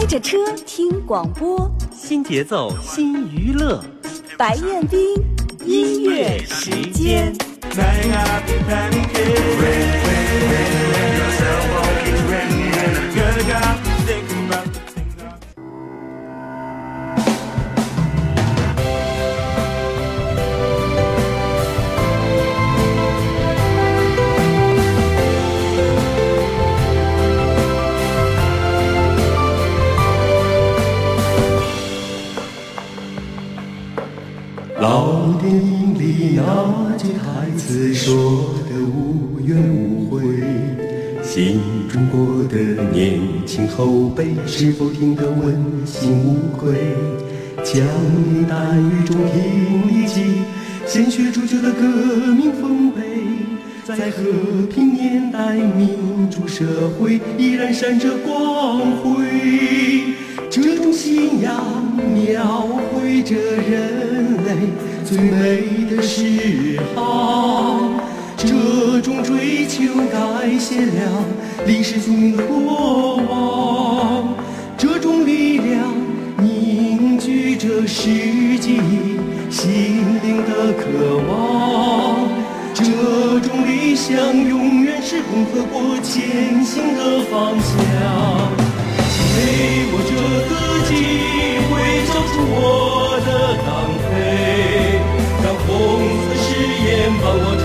[0.00, 3.82] 开着车听广播，新节奏新娱乐，
[4.36, 5.00] 白彦斌
[5.66, 7.36] 音乐时间。
[34.80, 40.22] 老电影里那句台词说的无怨无悔，
[41.20, 42.56] 新中国的
[42.92, 46.94] 年轻后辈是否听得问心无愧？
[47.64, 47.82] 枪
[48.32, 50.22] 林弹雨中挺立起，
[50.86, 51.82] 鲜血铸就的革
[52.36, 53.02] 命丰碑，
[53.84, 54.22] 在和
[54.72, 60.14] 平年代民主社会依然闪着光辉。
[60.60, 61.54] 这种信仰
[62.14, 64.50] 描绘着人类
[65.04, 68.00] 最美的诗行，
[68.36, 71.24] 这种追求改写了
[71.66, 74.34] 历史宿命的过往，
[74.76, 75.94] 这种力量
[76.38, 78.08] 凝聚着世
[78.58, 78.80] 纪
[79.48, 80.82] 心灵的渴
[81.28, 82.28] 望，
[82.74, 88.67] 这种理想永远是共和国前行的方向。
[89.88, 90.52] 给我这个
[90.84, 90.90] 机
[91.68, 91.70] 会，
[92.08, 93.28] 交出我的
[93.64, 93.68] 党
[94.04, 94.12] 魁，
[95.42, 95.66] 让红
[96.20, 96.46] 色誓
[96.84, 96.86] 言
[97.22, 97.56] 把我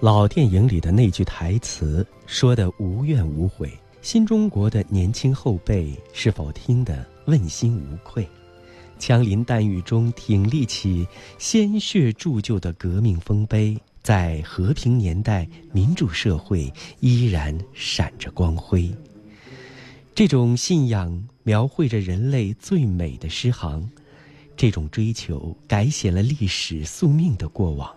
[0.00, 3.70] 老电影里的那句台词说的无怨无悔。
[4.00, 8.26] 新中国的年轻后辈是否听得问心无愧？
[8.98, 11.06] 枪林弹雨中挺立起
[11.36, 18.90] 鲜血铸就的革命丰碑，在和平年代民主社会依然闪着光辉。
[20.14, 23.86] 这种信仰描绘着人类最美的诗行，
[24.56, 27.94] 这种追求改写了历史宿命的过往，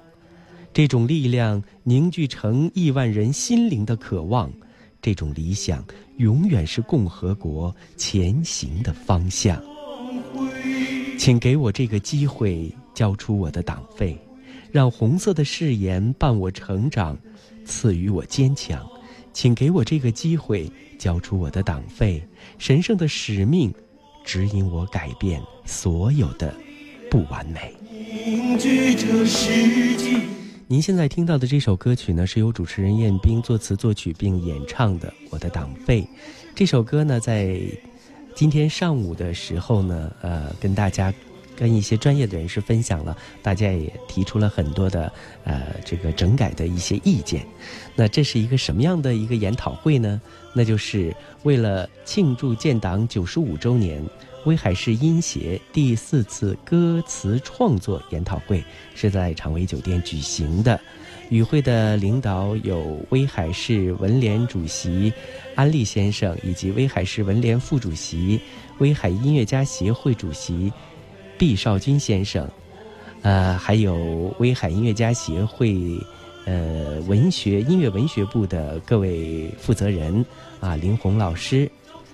[0.73, 4.51] 这种力量凝聚成亿万人心灵的渴望。
[5.03, 5.85] 这种理想
[6.17, 9.61] 永远是共和国前行的方向。
[11.19, 14.17] 请给我这个机会，交出我的党费，
[14.71, 17.15] 让红色的誓言伴我成长，
[17.65, 18.83] 赐予我坚强。
[19.31, 22.23] 请给我这个机会，交出我的党费，
[22.57, 23.71] 神圣的使命
[24.25, 26.53] 指引我改变所有的
[27.11, 27.75] 不完美。
[27.91, 30.17] 凝聚着世纪
[30.67, 36.01] 您现在听到的这首歌曲呢，是由主持人彦斌作词作曲并演唱的《我的党费》。
[36.55, 37.59] 这首歌呢，在
[38.33, 41.13] 今天上午的时候呢，呃，跟大家、
[41.55, 45.11] 跟一些专业的人士分享了，大家也提出了很多的
[45.43, 47.45] 呃这个整改的一些意见。
[47.93, 50.19] 那这是一个什么样的一个研讨会呢？
[50.53, 51.13] 那就是
[51.43, 54.01] 为了庆祝建党九十五周年。
[54.45, 60.79] 威海市音协第四次歌词创作研讨会是在长威酒店举行的，
[61.29, 65.13] 与会的领导有威海市文联主席
[65.55, 68.39] 安利先生，以及威海市文联副主席、
[68.79, 70.71] 威海音乐家协会主席
[71.37, 72.45] 毕少军先生，
[73.21, 75.97] 呃，还有威海音乐家协会
[76.45, 80.25] 呃文学音乐文学部的各位负责人
[80.59, 81.71] 啊，林红老师。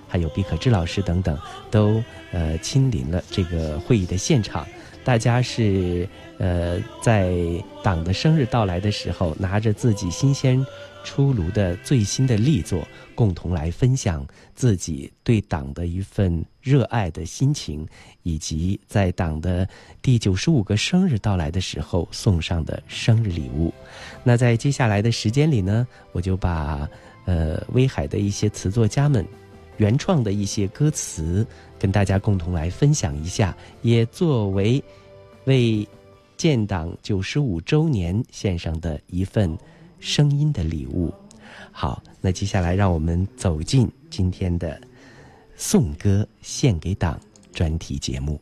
[0.10, 1.40] 还有毕可志老师等等，
[1.72, 4.68] 都呃亲临了这个会议的现场。
[5.06, 6.08] 大家是
[6.38, 7.34] 呃在
[7.82, 10.64] 党的生日到来的时候，拿着自己新鲜
[11.04, 12.86] 出炉的最新的力作，
[13.16, 17.88] 共同来分享自己对党的一份热爱的心情，
[18.24, 19.68] 以及在党的
[20.02, 23.74] 第九十五个生日到来的时候送上的生日礼物。
[24.24, 26.88] 那在接下来的时间里呢，我就把
[27.26, 29.26] 呃威海的一些词作家们。
[29.80, 31.46] 原创的一些歌词，
[31.80, 34.82] 跟大家共同来分享一下，也作为
[35.46, 35.88] 为
[36.38, 39.58] 建党九十五周年献上的一份
[40.00, 41.12] 声音的礼物。
[41.72, 44.80] 好，那接下来让我们走进今天的
[45.56, 47.20] 颂歌献给党
[47.52, 48.40] 专题节目。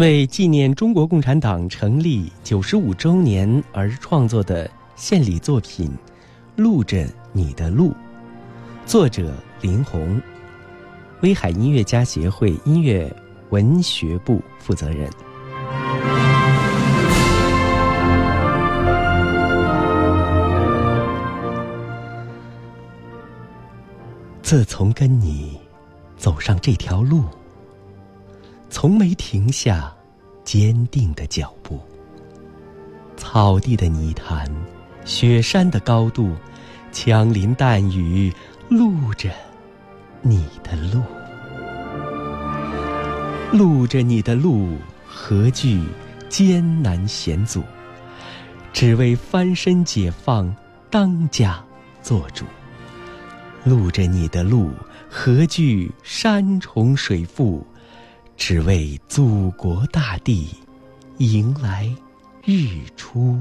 [0.00, 5.88] 为纪念中国共产党成立九十五周年而创作的献礼作品
[6.56, 7.90] 《录着你的路》，
[8.86, 9.30] 作者
[9.60, 10.18] 林红，
[11.20, 13.14] 威海音乐家协会音乐
[13.50, 15.10] 文学部负责人。
[24.40, 25.60] 自从跟你
[26.16, 27.22] 走上这条路。
[28.70, 29.92] 从没停下
[30.44, 31.80] 坚定的脚步。
[33.16, 34.48] 草地的泥潭，
[35.04, 36.34] 雪山的高度，
[36.92, 38.32] 枪林弹雨，
[38.68, 39.28] 录着
[40.22, 41.02] 你的路，
[43.52, 45.82] 录着你的路，何惧
[46.28, 47.62] 艰难险阻？
[48.72, 50.54] 只为翻身解放，
[50.88, 51.62] 当家
[52.00, 52.46] 做主。
[53.64, 54.70] 录着你的路，
[55.10, 57.66] 何惧山重水复？
[58.40, 60.48] 只为祖国大地
[61.18, 61.94] 迎来
[62.42, 63.38] 日出。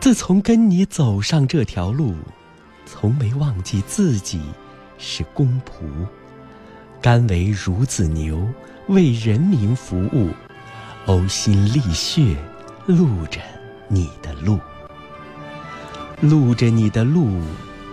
[0.00, 2.14] 自从跟你走上这条路，
[2.86, 4.40] 从没忘记自己
[4.96, 6.06] 是公仆，
[7.02, 8.40] 甘为孺子牛，
[8.86, 10.30] 为人民服务，
[11.06, 12.36] 呕心沥血，
[12.86, 13.40] 录着
[13.88, 14.60] 你的路。
[16.20, 17.40] 录着你的路，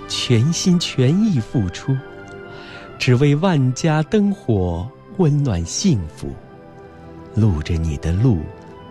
[0.09, 1.95] 全心全意付出，
[2.99, 4.85] 只为万家灯火
[5.17, 6.27] 温暖幸福。
[7.33, 8.39] 录着你的路，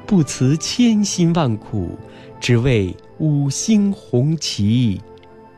[0.06, 1.98] 不辞千辛万苦，
[2.40, 5.00] 只为五星红旗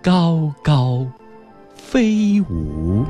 [0.03, 1.07] 高高
[1.77, 3.05] 飞舞。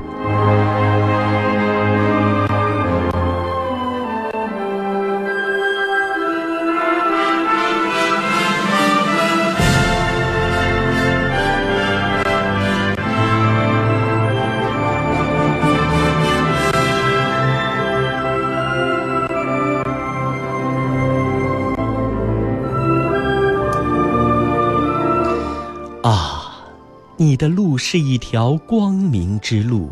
[27.20, 29.90] 你的路是一条光明之路，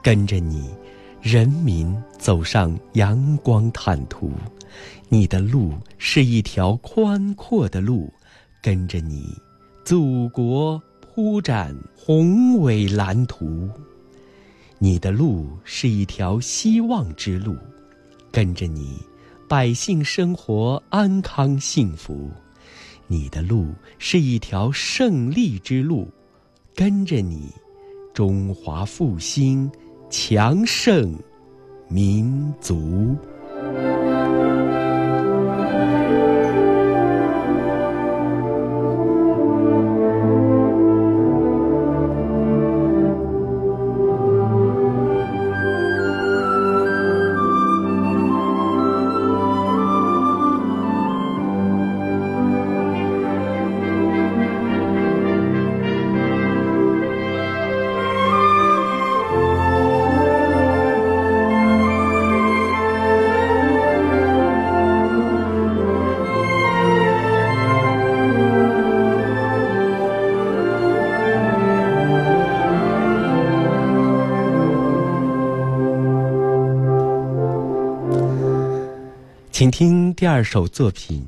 [0.00, 0.70] 跟着你，
[1.20, 4.30] 人民走上阳光坦途；
[5.08, 8.08] 你的路是一条宽阔的路，
[8.62, 9.36] 跟着你，
[9.84, 13.68] 祖国铺展宏伟蓝图；
[14.78, 17.56] 你的路是一条希望之路，
[18.30, 18.98] 跟着你，
[19.48, 22.30] 百姓生活安康幸福；
[23.08, 23.66] 你的路
[23.98, 26.08] 是一条胜利之路。
[26.74, 27.50] 跟着你，
[28.14, 29.70] 中华复兴，
[30.08, 31.14] 强盛
[31.88, 33.16] 民族。
[80.22, 81.20] 第二首作品《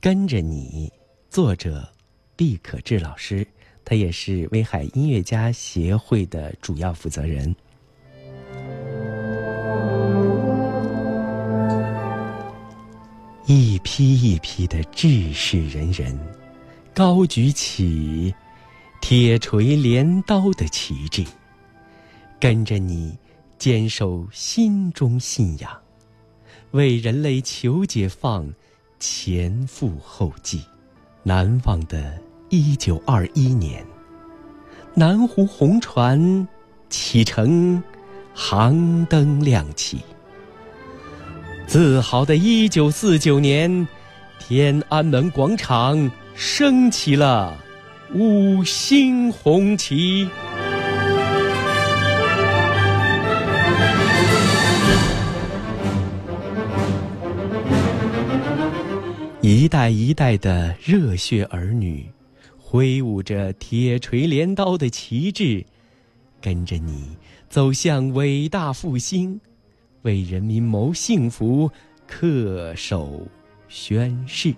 [0.00, 0.92] 跟着你》，
[1.32, 1.88] 作者
[2.34, 3.46] 毕可志老师，
[3.84, 7.54] 他也是威海音乐家协会的主要负责人。
[13.46, 16.18] 一批一批的志士仁人，
[16.92, 18.34] 高举起
[19.00, 21.24] 铁锤镰刀的旗帜，
[22.40, 23.16] 跟着你，
[23.56, 25.81] 坚守心中信仰。
[26.72, 28.50] 为人类求解放，
[28.98, 30.62] 前赴后继，
[31.22, 33.84] 难忘的一九二一年，
[34.94, 36.48] 南湖红船
[36.88, 37.82] 启程，
[38.34, 39.98] 航灯亮起。
[41.66, 43.86] 自豪的一九四九年，
[44.38, 47.54] 天安门广场升起了
[48.14, 50.26] 五星红旗。
[59.44, 62.08] 一代一代的热血儿女，
[62.56, 65.66] 挥舞着铁锤镰刀的旗帜，
[66.40, 67.16] 跟着你
[67.48, 69.40] 走向伟大复兴，
[70.02, 71.68] 为人民谋幸福，
[72.08, 73.26] 恪守
[73.66, 74.54] 宣誓。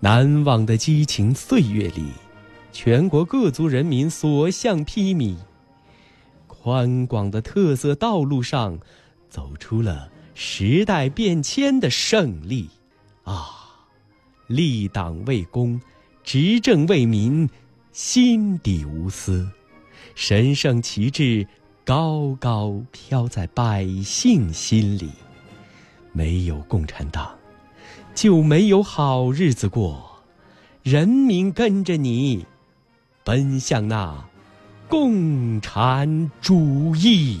[0.00, 2.04] 难忘的激情岁月里，
[2.72, 5.34] 全国各族人民所向披靡，
[6.46, 8.78] 宽广的特色道路上，
[9.30, 12.68] 走出了时代变迁的胜利，
[13.24, 13.60] 啊！
[14.54, 15.80] 立党为公，
[16.22, 17.48] 执政为民，
[17.90, 19.48] 心底无私，
[20.14, 21.46] 神圣旗帜
[21.84, 25.10] 高高飘在百姓心里。
[26.12, 27.34] 没有共产党，
[28.14, 30.20] 就没有好日子过。
[30.82, 32.44] 人民跟着你，
[33.24, 34.22] 奔向那
[34.88, 37.40] 共产主义。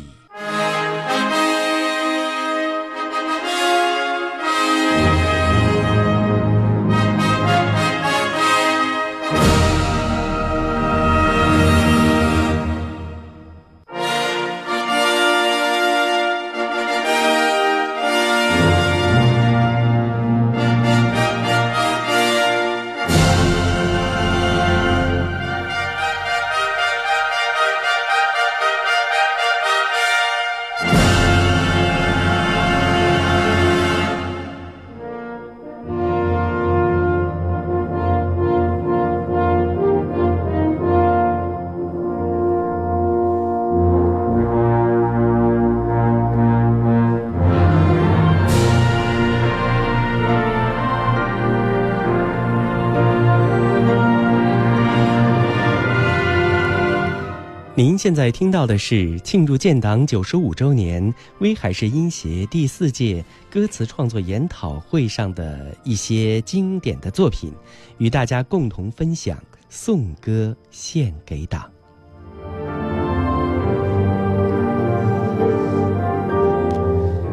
[58.02, 67.52] 现在听到的是庆祝建党九十五周年威海市音协第四届歌词创作研讨会上的一些经典的作品，
[67.98, 69.38] 与大家共同分享。
[69.68, 71.70] 颂歌献给党，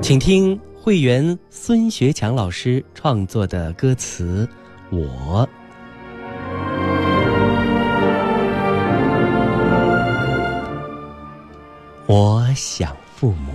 [0.03, 4.47] 请听会员孙学强老师创作的歌词
[4.95, 5.49] 《我》。
[12.09, 13.53] 我想父母，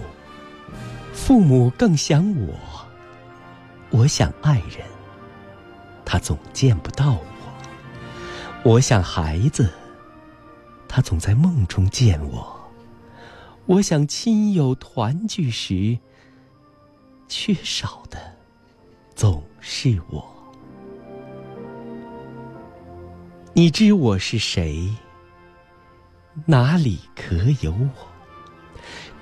[1.12, 2.54] 父母更想我。
[3.90, 4.86] 我想爱人，
[6.04, 7.24] 他总见不到我。
[8.62, 9.68] 我想孩子，
[10.86, 12.56] 他总在梦中见我。
[13.66, 15.98] 我想亲友团聚时，
[17.26, 18.36] 缺少的
[19.16, 20.24] 总是我。
[23.52, 24.88] 你知我是谁？
[26.46, 28.13] 哪里可有我？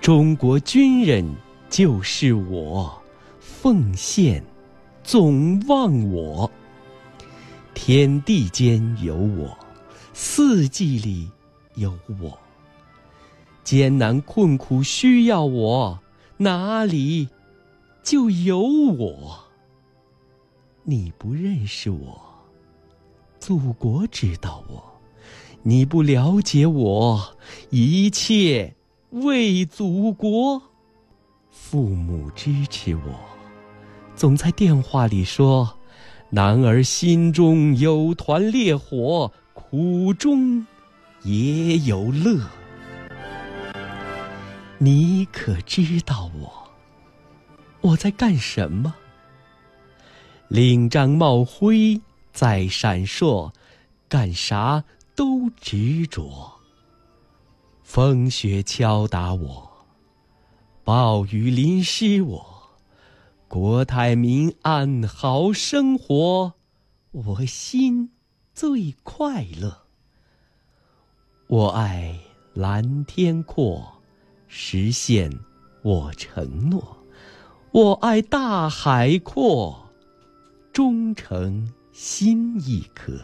[0.02, 1.24] 中国军人
[1.70, 2.92] 就是我，
[3.38, 4.44] 奉献
[5.04, 6.50] 总忘我。
[7.72, 9.56] 天地间有我，
[10.12, 11.30] 四季里
[11.76, 12.36] 有我。
[13.62, 15.96] 艰难困苦需要我，
[16.36, 17.28] 哪里
[18.02, 19.38] 就有我。
[20.82, 22.20] 你不认识我，
[23.38, 24.82] 祖国知道我；
[25.62, 27.36] 你不了解我，
[27.70, 28.74] 一切。
[29.12, 30.62] 为祖国，
[31.50, 33.20] 父母支持我，
[34.16, 35.78] 总在电话里说
[36.30, 40.66] ：“男儿心中有团烈火，苦中
[41.24, 42.40] 也有乐。”
[44.80, 46.70] 你可知道我？
[47.82, 48.94] 我在干什么？
[50.48, 52.00] 领章冒灰
[52.32, 53.52] 在闪烁，
[54.08, 54.82] 干啥
[55.14, 56.61] 都执着。
[57.94, 59.70] 风雪敲打我，
[60.82, 62.70] 暴雨淋湿我，
[63.48, 66.54] 国泰民安好生活，
[67.10, 68.10] 我心
[68.54, 69.82] 最快乐。
[71.48, 72.18] 我爱
[72.54, 74.00] 蓝天阔，
[74.48, 75.30] 实现
[75.82, 76.80] 我承诺；
[77.72, 79.90] 我爱大海阔，
[80.72, 83.20] 终成心一颗。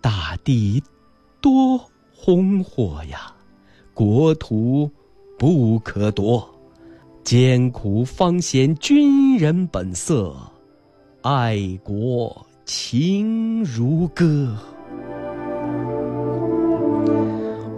[0.00, 0.82] 大地
[1.42, 1.90] 多。
[2.20, 3.32] 红火呀，
[3.94, 4.90] 国土
[5.38, 6.44] 不可夺，
[7.22, 10.36] 艰苦方显军人本色，
[11.22, 14.52] 爱国情如歌。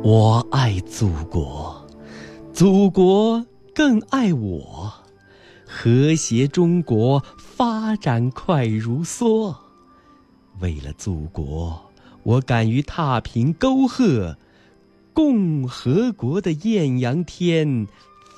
[0.02, 1.86] 我爱祖国，
[2.50, 3.44] 祖国
[3.74, 4.90] 更爱我。
[5.66, 9.54] 和谐中国发展快如梭。
[10.60, 11.78] 为了祖国，
[12.22, 14.36] 我敢于踏平沟壑。
[15.12, 17.86] 共和国的艳阳天，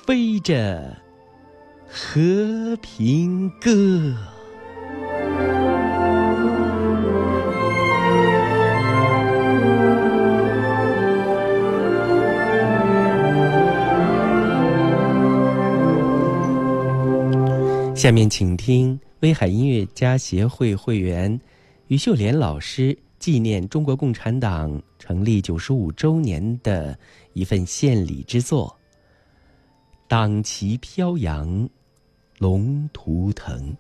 [0.04, 0.96] 飞着
[1.86, 4.16] 和平歌。
[17.94, 21.38] 下面请听威海音乐家协会会员
[21.86, 26.98] 于秀莲老师纪念中国共产党成立九十五周年的
[27.34, 28.66] 一份献礼之作
[30.08, 31.70] 《党旗飘扬，
[32.40, 33.76] 龙图腾》。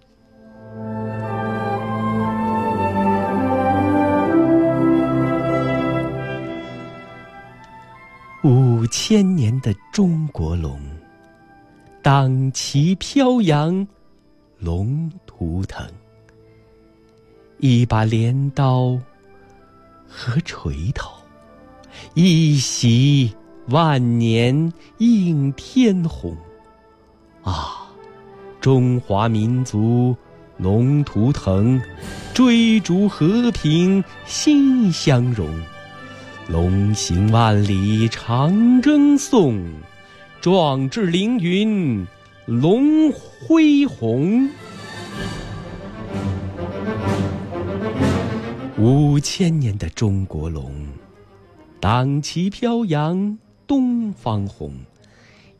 [8.48, 10.78] 五千年的中国龙，
[12.00, 13.84] 党旗飘扬。
[14.60, 15.84] 龙图腾，
[17.58, 18.96] 一把镰刀
[20.14, 21.10] 和锤头，
[22.12, 23.34] 一袭
[23.68, 26.36] 万年映天红。
[27.42, 27.88] 啊，
[28.60, 30.14] 中华民族
[30.58, 31.80] 龙图腾，
[32.34, 35.48] 追逐和平心相融。
[36.48, 39.64] 龙行万里长征颂，
[40.40, 42.06] 壮志凌云。
[42.44, 44.50] 龙恢宏，
[48.82, 50.74] 五千年的中国龙，
[51.78, 54.74] 党旗飘扬东方红，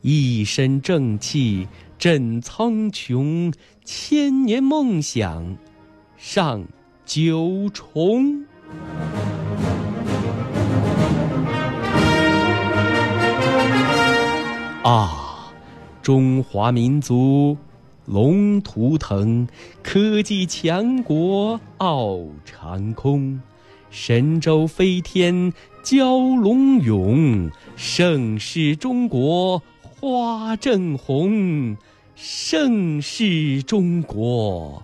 [0.01, 1.65] 一身正气
[1.97, 3.53] 震苍穹，
[3.85, 5.55] 千年梦想
[6.17, 6.65] 上
[7.05, 8.45] 九重。
[14.83, 15.49] 啊！
[16.01, 17.55] 中华民族
[18.05, 19.47] 龙图腾，
[19.81, 23.39] 科技强国傲长空，
[23.89, 31.77] 神舟飞天蛟龙勇，盛世中国花正红，
[32.15, 34.83] 盛世中国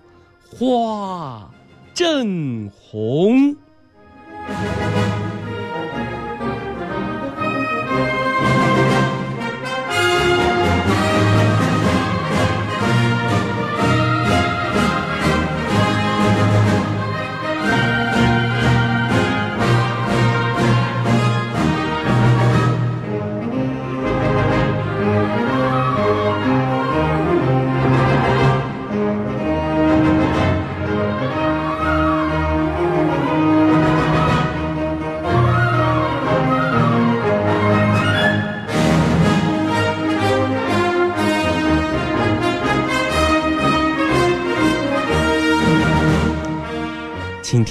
[0.50, 1.50] 花
[1.92, 3.54] 正红。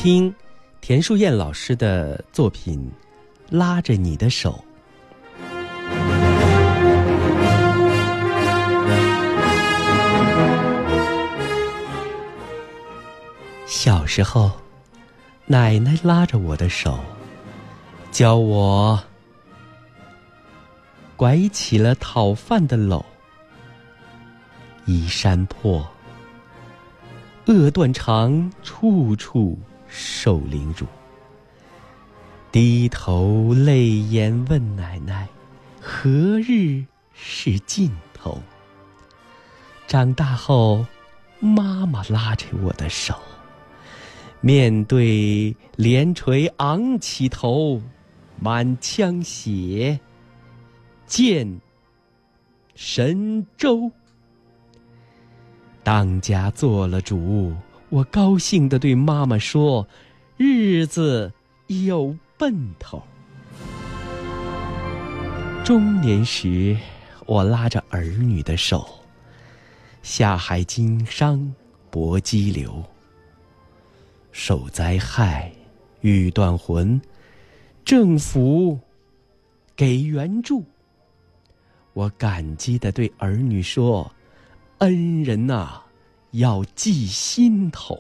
[0.02, 0.34] 听
[0.80, 2.90] 田树燕老师的作品
[3.54, 4.64] 《拉着你的手》。
[13.68, 14.50] 小时候，
[15.46, 16.98] 奶奶拉着我的手，
[18.10, 18.98] 教我
[21.18, 23.04] 拐起了讨饭的篓。
[24.86, 25.86] 移山破，
[27.48, 29.60] 饿断肠，处处。
[29.89, 30.86] 受凌辱，
[32.52, 35.28] 低头泪眼问奶奶
[35.82, 38.39] ：“何日是尽头？”
[39.88, 40.86] 长大后，
[41.39, 43.15] 妈妈拉着我的手，
[44.39, 47.82] 面对连锤昂起头，
[48.39, 49.99] 满腔血，
[51.08, 51.60] 见
[52.75, 53.91] 神州。
[55.82, 57.52] 当家做了主。
[57.89, 59.88] 我高兴地对妈妈说
[60.38, 61.34] ：“日子
[61.67, 63.02] 有奔头。”
[65.65, 66.78] 中年时，
[67.25, 68.88] 我拉着儿女的手，
[70.04, 71.52] 下海经商，
[71.89, 72.84] 搏激流。
[74.32, 75.52] 受灾害，
[76.02, 77.02] 遇断魂，
[77.84, 78.80] 政府
[79.75, 80.63] 给援助。
[81.93, 84.12] 我感激地对儿女说
[84.78, 85.82] ：“恩人呐！”
[86.32, 88.00] 要记心头。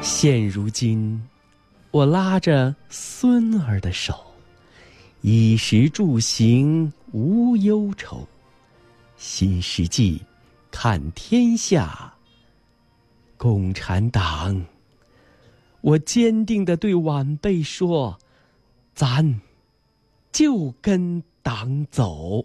[0.00, 1.22] 现如今，
[1.90, 4.14] 我拉着孙儿的手，
[5.20, 8.26] 衣食住行无忧愁。
[9.16, 10.22] 新世纪，
[10.70, 12.14] 看天下，
[13.36, 14.64] 共产党！
[15.80, 18.18] 我坚定的对晚辈说
[18.94, 19.40] ：“咱
[20.32, 22.44] 就跟党走。”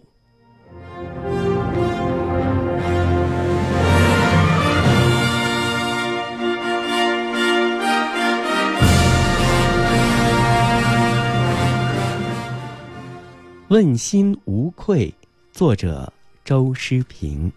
[13.68, 15.14] 问心无愧，
[15.50, 16.12] 作者
[16.44, 17.50] 周诗平。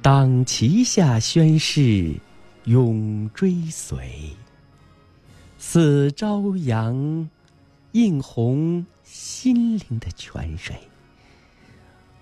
[0.00, 2.14] 党旗下宣誓，
[2.66, 4.30] 永追随。
[5.58, 7.28] 似朝阳，
[7.90, 10.76] 映红心灵的泉水。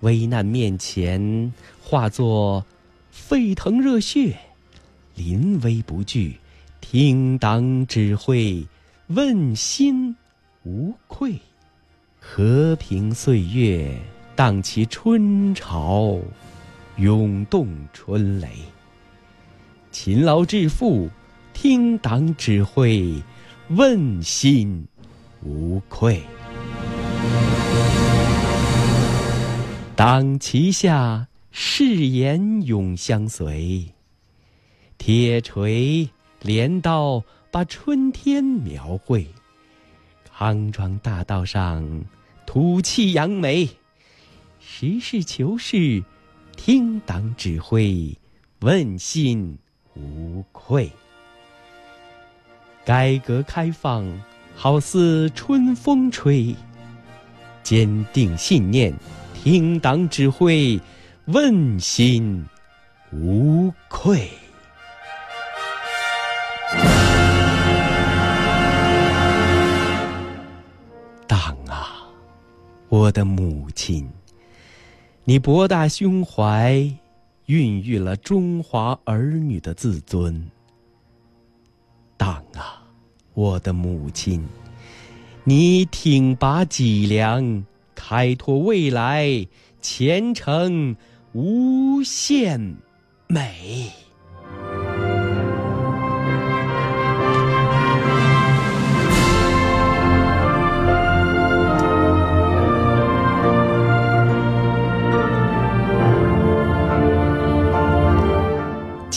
[0.00, 1.52] 危难面前，
[1.83, 2.64] 化作
[3.11, 4.38] 沸腾热血，
[5.14, 6.38] 临危不惧。
[6.96, 8.64] 听党指挥，
[9.09, 10.14] 问心
[10.62, 11.37] 无愧。
[12.20, 13.98] 和平岁月，
[14.37, 16.20] 荡起春潮，
[16.94, 18.48] 涌动春雷。
[19.90, 21.11] 勤劳致富，
[21.52, 23.20] 听党指挥，
[23.70, 24.87] 问心
[25.42, 26.22] 无愧。
[29.96, 33.85] 党旗下，誓言永相随。
[34.96, 36.09] 铁锤。
[36.44, 39.26] 镰刀把春天描绘，
[40.30, 42.04] 康庄大道上
[42.44, 43.66] 吐气扬眉，
[44.61, 46.04] 实事求是，
[46.54, 48.14] 听党指挥，
[48.61, 49.57] 问心
[49.94, 50.92] 无愧。
[52.85, 54.04] 改革开放
[54.54, 56.54] 好似春风吹，
[57.62, 58.92] 坚定信念，
[59.33, 60.78] 听党指挥，
[61.24, 62.44] 问心
[63.12, 64.28] 无愧。
[73.04, 74.08] 我的母亲，
[75.24, 76.90] 你博大胸怀，
[77.44, 80.50] 孕育了中华儿女的自尊。
[82.16, 82.82] 党啊，
[83.34, 84.42] 我的母亲，
[85.44, 89.46] 你挺拔脊梁，开拓未来，
[89.82, 90.96] 前程
[91.32, 92.74] 无限
[93.26, 93.90] 美。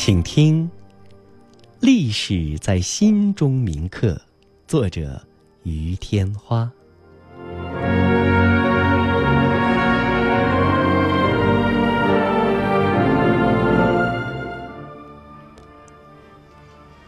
[0.07, 0.63] 请听
[1.81, 4.13] 《历史在心中铭刻》，
[4.65, 5.21] 作者
[5.63, 6.71] 于天花。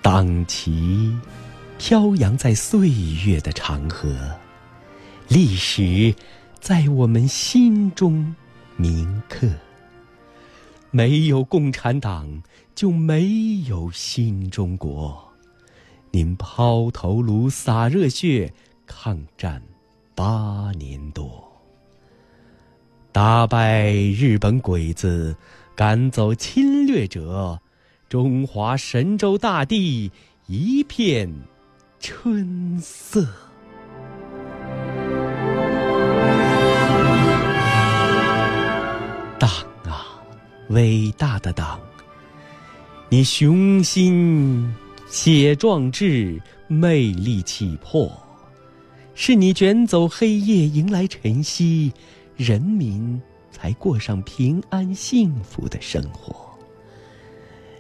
[0.01, 1.17] 党旗
[1.77, 2.89] 飘扬在岁
[3.25, 4.13] 月的长河，
[5.29, 6.13] 历史
[6.59, 8.35] 在我们心中
[8.75, 9.47] 铭刻。
[10.91, 12.41] 没有共产党，
[12.73, 15.23] 就没有新中国。
[16.12, 18.52] 您抛头颅、洒热血，
[18.88, 19.62] 抗战
[20.15, 21.30] 八年多，
[23.12, 25.36] 打败日本鬼子，
[25.75, 27.60] 赶走侵略者，
[28.08, 30.12] 中华神州大地
[30.47, 31.32] 一片
[31.99, 33.28] 春色。
[39.38, 39.47] 大
[40.69, 41.79] 伟大的党，
[43.10, 44.71] 你雄心
[45.08, 48.12] 写壮志，魅力气魄，
[49.15, 51.91] 是你卷走黑夜，迎来晨曦，
[52.36, 56.47] 人民才过上平安幸福的生活。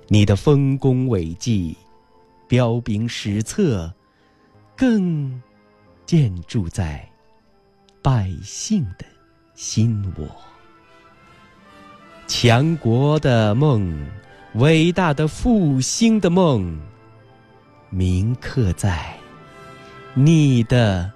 [0.07, 1.77] 你的丰功伟绩，
[2.47, 3.93] 彪炳史册，
[4.75, 5.39] 更
[6.07, 7.07] 建筑在
[8.01, 9.05] 百姓的
[9.53, 10.27] 心窝。
[12.29, 14.05] 强国的梦，
[14.53, 16.79] 伟大的复兴的梦，
[17.89, 19.17] 铭刻在
[20.13, 21.11] 你的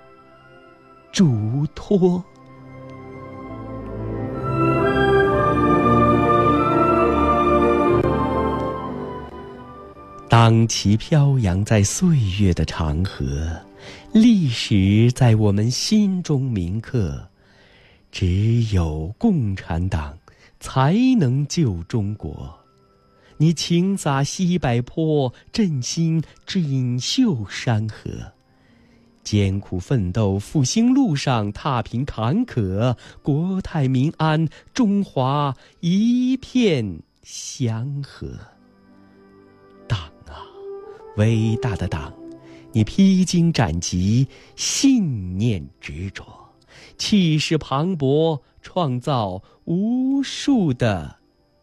[1.12, 2.22] 嘱托。
[10.28, 13.56] 当旗飘扬在岁月的长河，
[14.12, 17.24] 历史在我们心中铭刻。
[18.12, 20.16] 只有共产党。
[20.64, 22.58] 才能救中国！
[23.36, 28.10] 你倾洒西柏坡，振兴锦绣山河。
[29.24, 38.26] 艰苦奋斗，复兴路上踏平坎坷，国泰民安，中华一片祥和。
[39.86, 40.48] 党啊，
[41.18, 42.14] 伟大的党，
[42.72, 46.26] 你披荆斩棘，信念执着，
[46.98, 48.40] 气势磅礴。
[48.64, 51.18] 创造无数的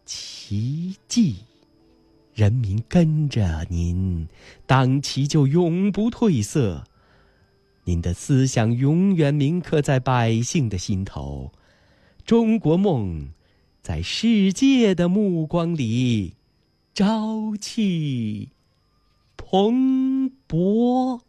[0.05, 1.35] 奇迹。
[2.33, 4.29] 人民跟着您，
[4.65, 6.85] 党旗就永不褪色。
[7.83, 11.51] 您的思想永远铭刻在百姓的心头，
[12.23, 13.31] 中国梦
[13.81, 16.35] 在世界的目光里
[16.93, 18.49] 朝气
[19.35, 21.21] 蓬勃。